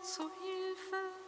[0.00, 1.20] zu Hilfe.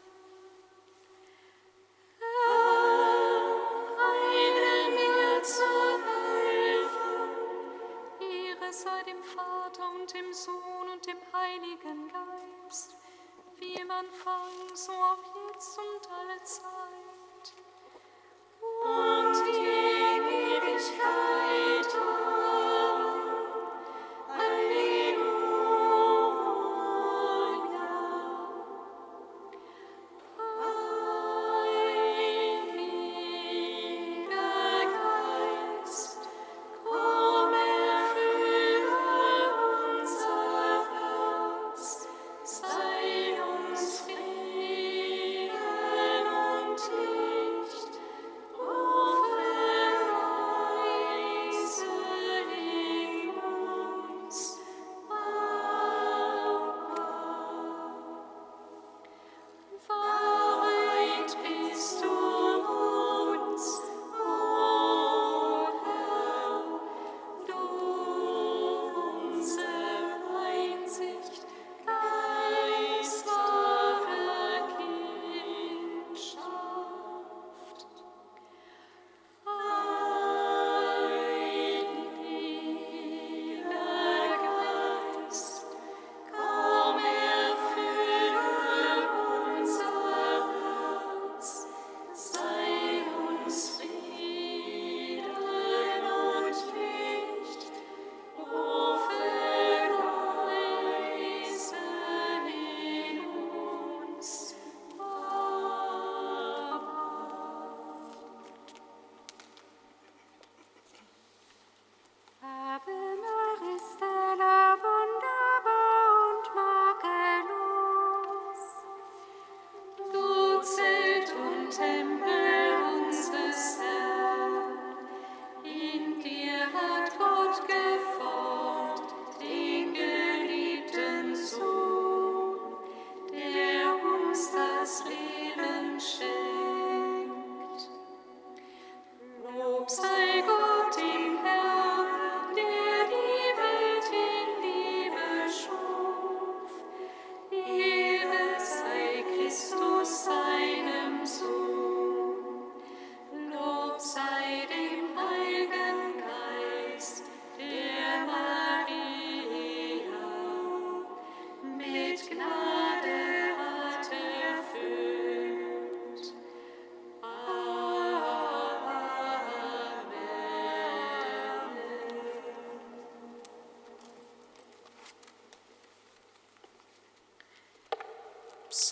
[10.14, 12.96] dem Sohn und dem Heiligen Geist,
[13.56, 16.81] wie man Anfang, so auch jetzt und alle Zeit.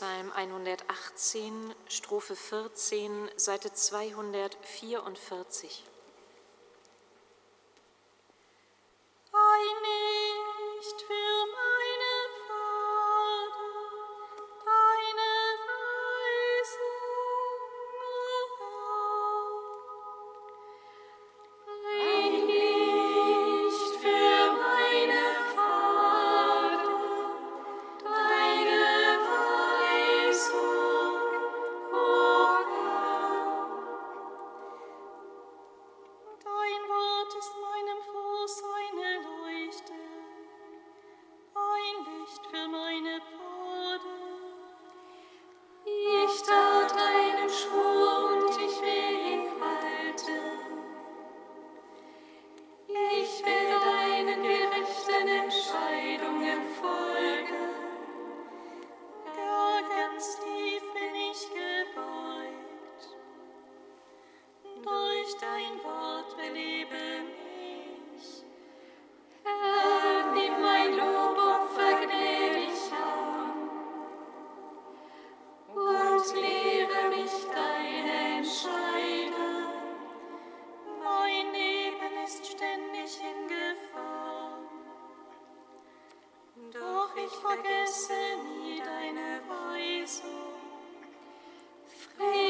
[0.01, 5.90] Psalm 118, Strophe 14, Seite 244.
[86.73, 88.13] Doch ich vergesse
[88.45, 90.31] nie deine Weisung.
[91.89, 92.50] Frieden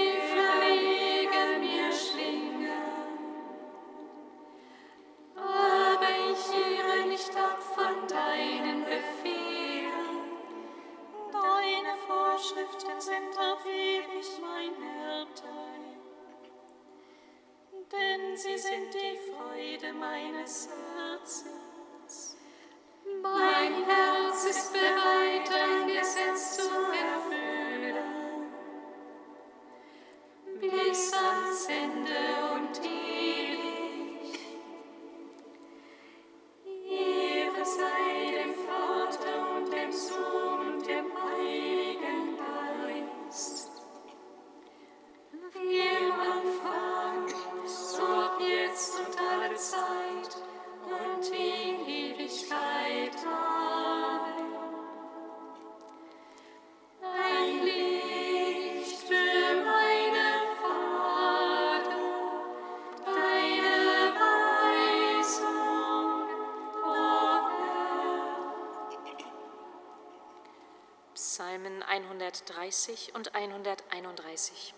[72.51, 74.75] Psalmen 130 und 131.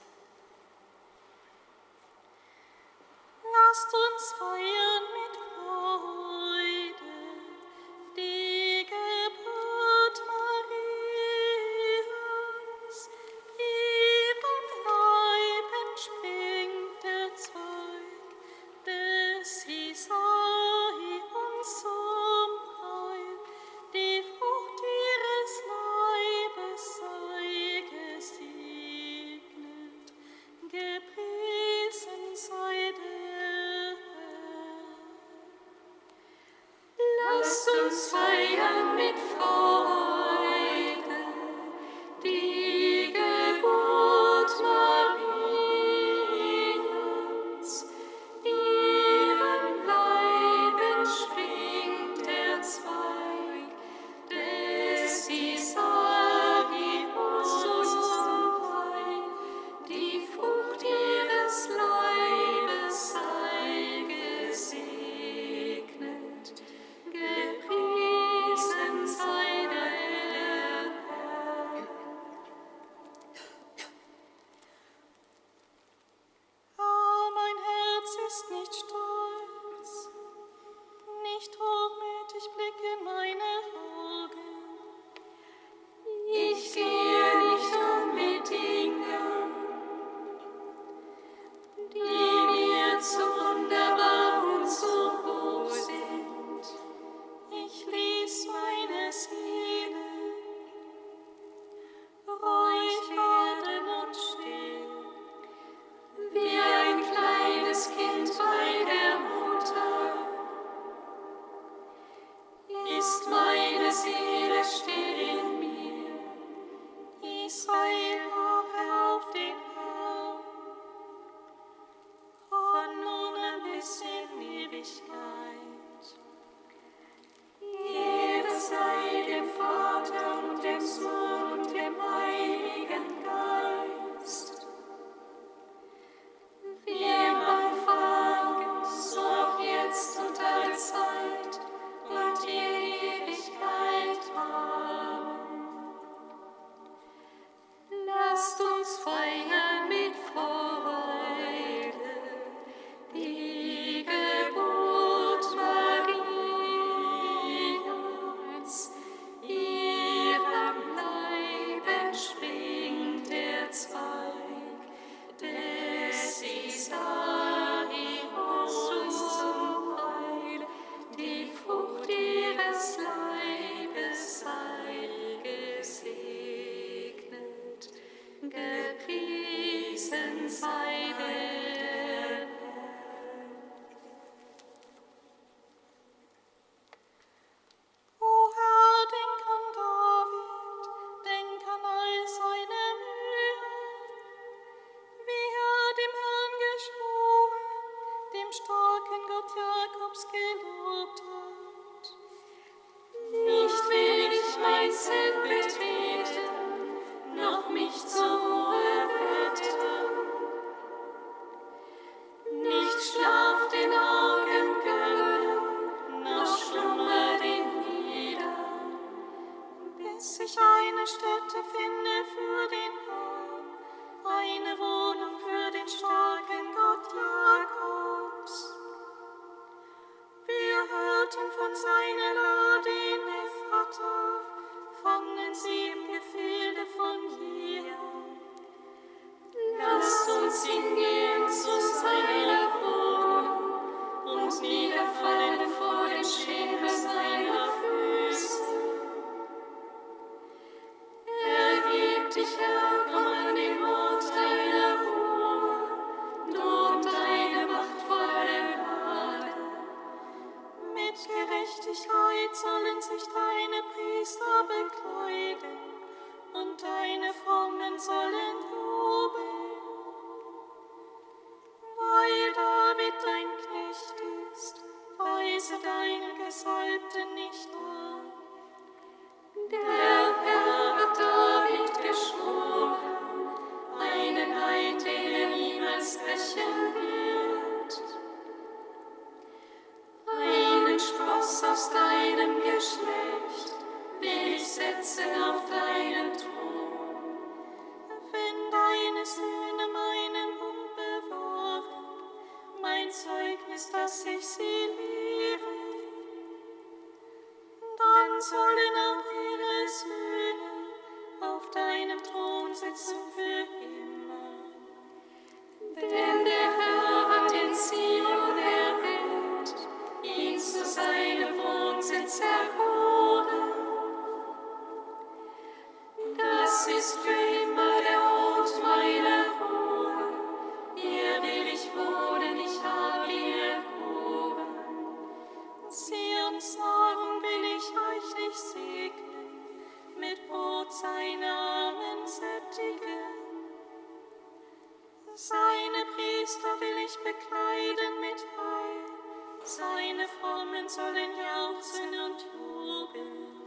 [350.41, 353.63] Formen sollen jauchzen und jubeln.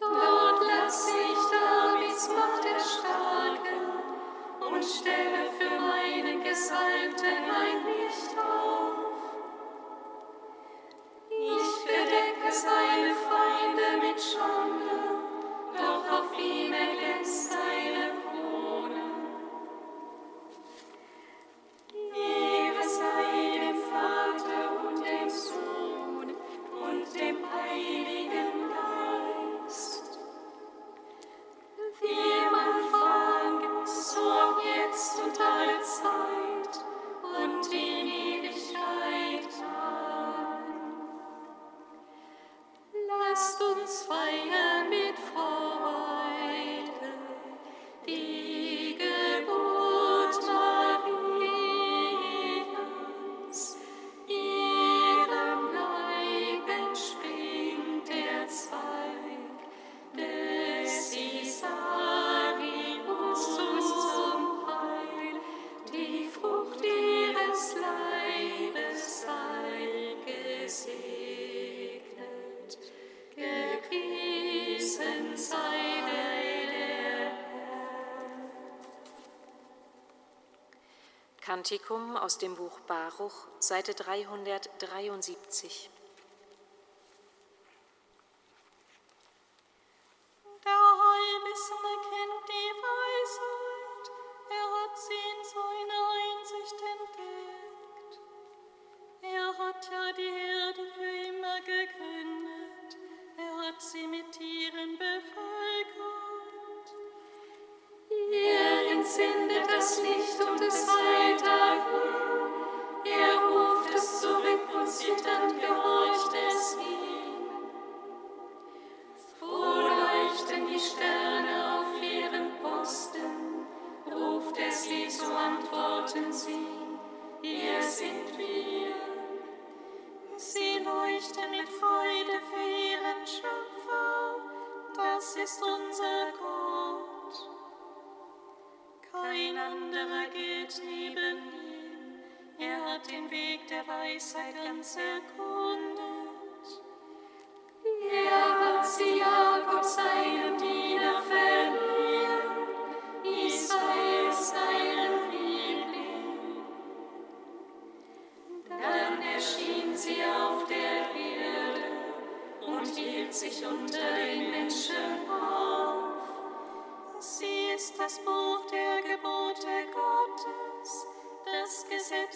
[0.00, 3.80] Lord, lass dich damals Macht erstarken
[4.60, 8.89] und stelle für meine Gesalbten ein Licht auf.
[81.60, 85.90] Kantikum aus dem Buch Baruch, Seite 373.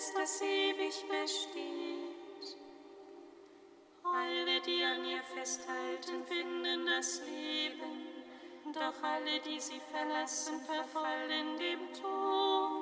[0.04, 2.58] Gesetz, das ewig besteht.
[4.02, 8.08] Alle, die an ihr festhalten, finden das Leben,
[8.72, 12.73] doch alle, die sie verlassen, verfallen dem Tod.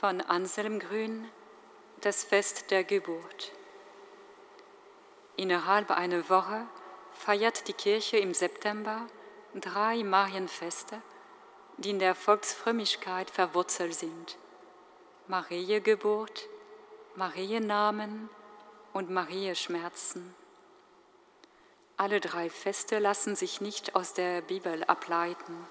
[0.00, 1.28] Von Anselm Grün
[2.02, 3.50] das Fest der Geburt.
[5.36, 6.68] Innerhalb einer Woche
[7.12, 9.08] feiert die Kirche im September
[9.56, 11.02] drei Marienfeste,
[11.78, 14.38] die in der Volksfrömmigkeit verwurzelt sind.
[15.26, 16.48] Mariengeburt,
[17.16, 18.30] Mariennamen
[18.92, 20.32] und Marienschmerzen.
[21.96, 25.66] Alle drei Feste lassen sich nicht aus der Bibel ableiten.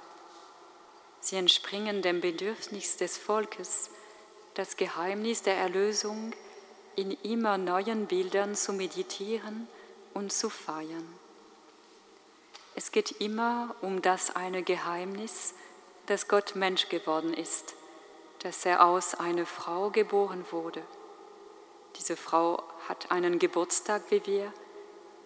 [1.22, 3.90] Sie entspringen dem Bedürfnis des Volkes,
[4.58, 6.34] das Geheimnis der Erlösung
[6.96, 9.68] in immer neuen Bildern zu meditieren
[10.16, 11.08] und zu feiern.
[12.74, 15.54] Es geht immer um das eine Geheimnis,
[16.08, 17.76] dass Gott Mensch geworden ist,
[18.40, 20.82] dass er aus einer Frau geboren wurde.
[21.98, 24.52] Diese Frau hat einen Geburtstag wie wir,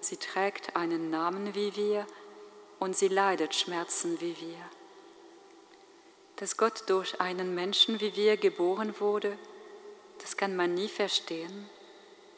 [0.01, 2.05] sie trägt einen Namen wie wir
[2.79, 4.80] und sie leidet Schmerzen wie wir.
[6.41, 9.37] Dass Gott durch einen Menschen wie wir geboren wurde,
[10.21, 11.69] das kann man nie verstehen,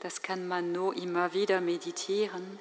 [0.02, 2.60] das kann man nur immer wieder meditieren,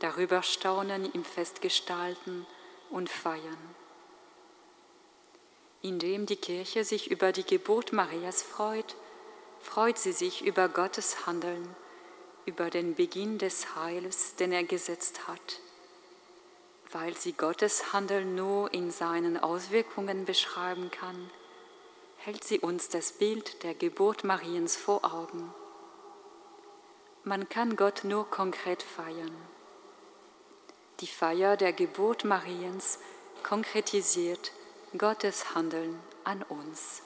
[0.00, 2.44] darüber staunen, ihm festgestalten
[2.90, 3.74] und feiern.
[5.80, 8.94] Indem die Kirche sich über die Geburt Marias freut,
[9.62, 11.74] freut sie sich über Gottes Handeln,
[12.44, 15.60] über den Beginn des Heils, den er gesetzt hat.
[16.94, 21.28] Weil sie Gottes Handeln nur in seinen Auswirkungen beschreiben kann,
[22.18, 25.52] hält sie uns das Bild der Geburt Mariens vor Augen.
[27.24, 29.36] Man kann Gott nur konkret feiern.
[31.00, 33.00] Die Feier der Geburt Mariens
[33.42, 34.52] konkretisiert
[34.96, 37.02] Gottes Handeln an uns.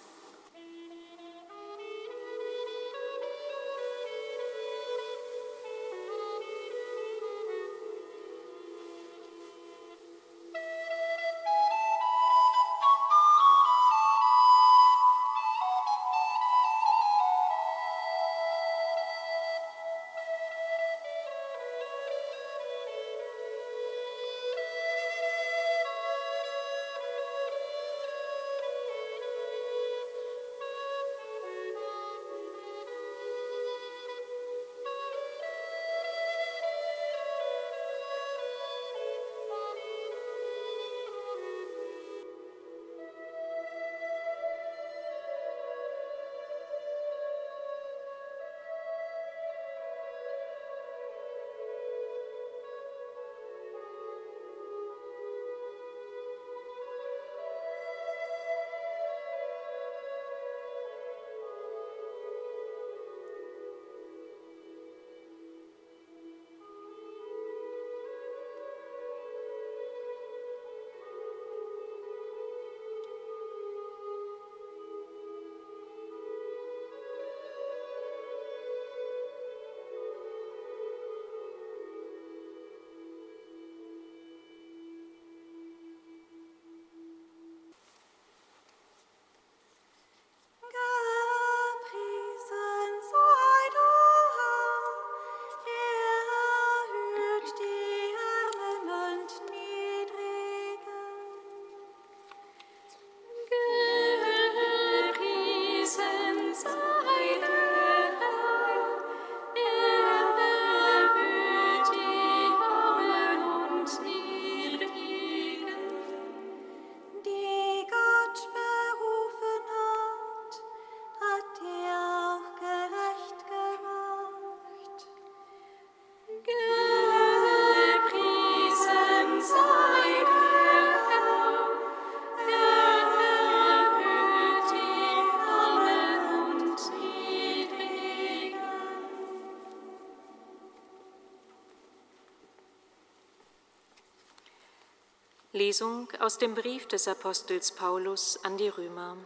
[145.59, 149.16] Lesung aus dem Brief des Apostels Paulus an die Römer.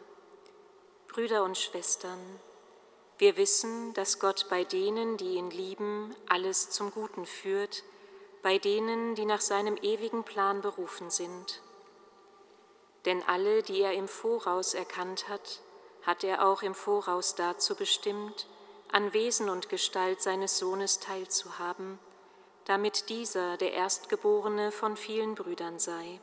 [1.09, 2.19] Brüder und Schwestern,
[3.19, 7.85] wir wissen, dass Gott bei denen, die ihn lieben, alles zum Guten führt,
[8.43, 11.61] bei denen, die nach seinem ewigen Plan berufen sind.
[13.05, 15.61] Denn alle, die er im Voraus erkannt hat,
[16.01, 18.47] hat er auch im Voraus dazu bestimmt,
[18.91, 21.99] an Wesen und Gestalt seines Sohnes teilzuhaben,
[22.65, 26.21] damit dieser der Erstgeborene von vielen Brüdern sei.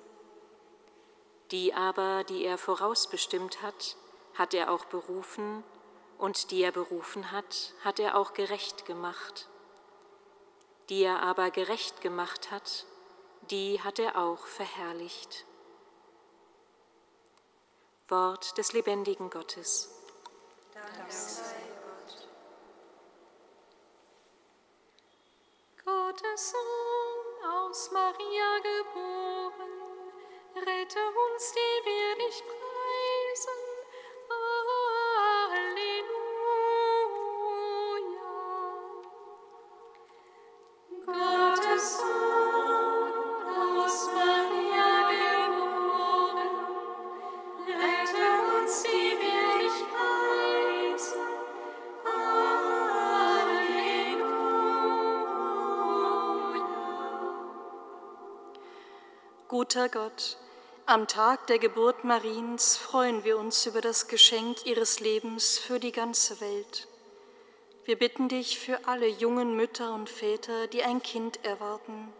[1.51, 3.97] Die aber, die er vorausbestimmt hat,
[4.35, 5.63] hat er auch berufen,
[6.19, 9.47] und die er berufen hat, hat er auch gerecht gemacht.
[10.89, 12.85] Die er aber gerecht gemacht hat,
[13.49, 15.45] die hat er auch verherrlicht.
[18.09, 19.89] Wort des lebendigen Gottes.
[20.73, 21.78] Dank sei
[26.21, 29.71] Gottes Sohn aus Maria geboren,
[30.55, 32.78] rette uns, die wir dich preisen.
[59.71, 60.37] Guter Gott,
[60.87, 65.91] Am Tag der Geburt Mariens freuen wir uns über das Geschenk ihres Lebens für die
[65.91, 66.87] ganze Welt.
[67.85, 72.11] Wir bitten dich für alle jungen Mütter und Väter, die ein Kind erwarten.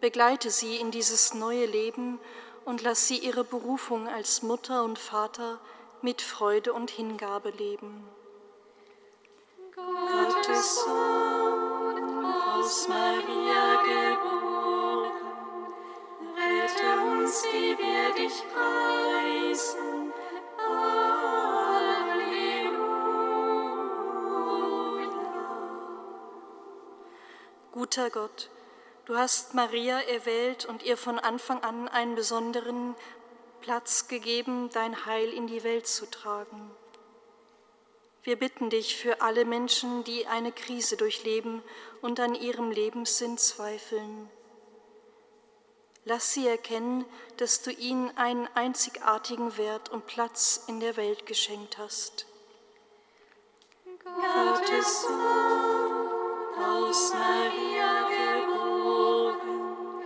[0.00, 2.18] Begleite sie in dieses neue Leben
[2.64, 5.60] und lass sie ihre Berufung als Mutter und Vater
[6.02, 8.08] mit Freude und Hingabe leben.
[9.72, 14.55] Gottes Sohn, aus Maria geboren,
[27.72, 28.50] Guter Gott,
[29.04, 32.94] du hast Maria erwählt und ihr von Anfang an einen besonderen
[33.60, 36.70] Platz gegeben, dein Heil in die Welt zu tragen.
[38.22, 41.62] Wir bitten dich für alle Menschen, die eine Krise durchleben
[42.02, 44.30] und an ihrem Lebenssinn zweifeln.
[46.08, 47.04] Lass sie erkennen,
[47.36, 52.26] dass du ihnen einen einzigartigen Wert und Platz in der Welt geschenkt hast.
[54.04, 56.04] Gottes Sohn,
[56.64, 60.04] aus Maria geboren,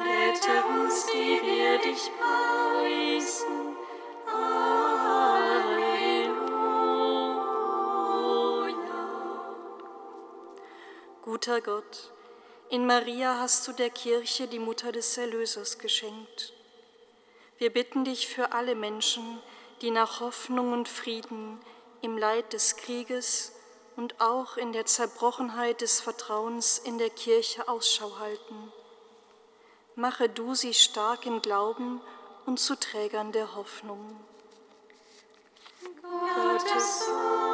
[0.00, 3.76] rette uns, die wir dich preisen.
[4.26, 4.64] Halleluja.
[11.20, 12.14] Guter Gott,
[12.70, 16.52] in Maria hast du der Kirche die Mutter des Erlösers geschenkt.
[17.58, 19.40] Wir bitten dich für alle Menschen,
[19.80, 21.60] die nach Hoffnung und Frieden
[22.02, 23.52] im Leid des Krieges
[23.96, 28.72] und auch in der Zerbrochenheit des Vertrauens in der Kirche Ausschau halten.
[29.94, 32.00] Mache du sie stark im Glauben
[32.46, 34.20] und zu Trägern der Hoffnung.
[36.02, 37.53] Gottes Sohn,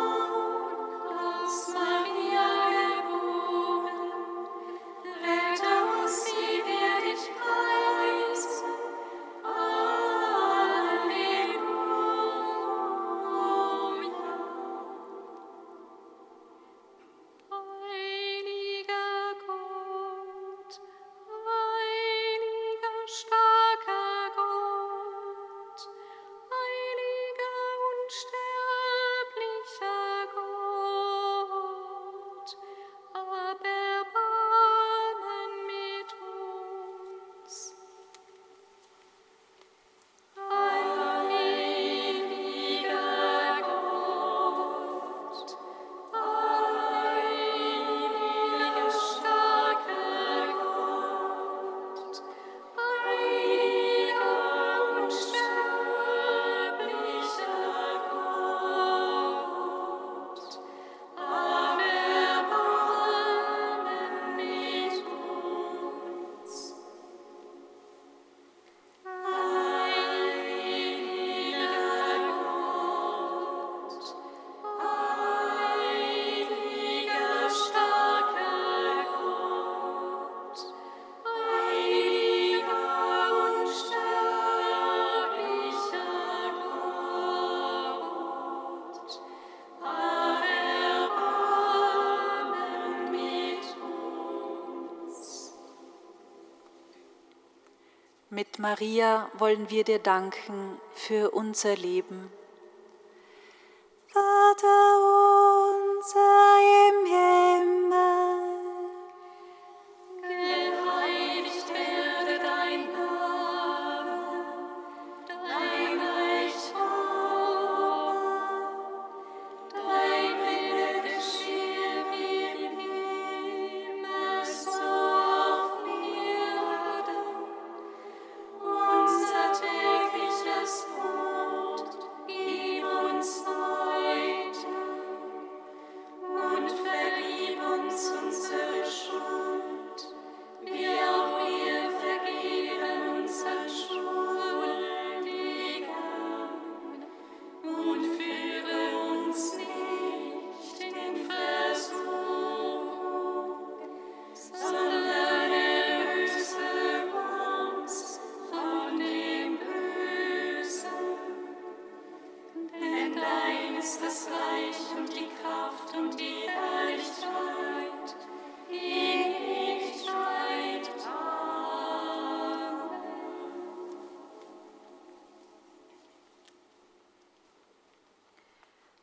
[98.61, 102.31] Maria wollen wir dir danken für unser Leben.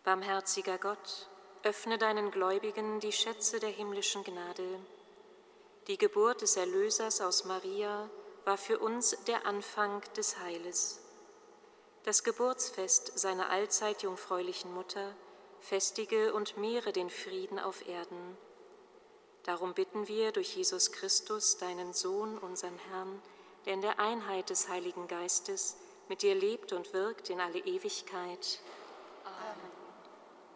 [0.07, 1.27] Barmherziger Gott,
[1.63, 4.79] öffne deinen Gläubigen die Schätze der himmlischen Gnade.
[5.87, 8.09] Die Geburt des Erlösers aus Maria
[8.45, 11.01] war für uns der Anfang des Heiles.
[12.03, 15.13] Das Geburtsfest seiner allzeit jungfräulichen Mutter
[15.59, 18.37] festige und mehre den Frieden auf Erden.
[19.43, 23.21] Darum bitten wir durch Jesus Christus, deinen Sohn, unseren Herrn,
[23.65, 25.75] der in der Einheit des Heiligen Geistes
[26.07, 28.61] mit dir lebt und wirkt in alle Ewigkeit.